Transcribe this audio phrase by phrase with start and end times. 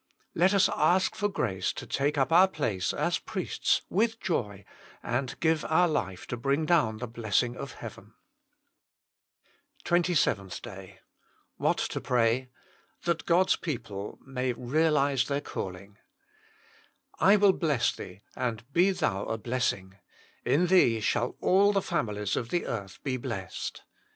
[0.33, 4.65] Let us ask for grace to take up our place as priests with joy,
[5.03, 8.15] and give our life to bring down the blessing of heaven.
[9.85, 10.99] SPECIAL PETITIONS THE MINISTRY OF INTERCESSION TWENTY SEVENTH DAY
[11.57, 12.39] WHAT TO PRAY.
[12.39, 12.49] hat
[13.27, 15.97] (Sail s |Je0ple man Healtse tljeir Calling"
[17.31, 20.43] I will bless thee; and be thon a blessing://?
[20.67, 23.83] thee shall all the families of the earth be blessed."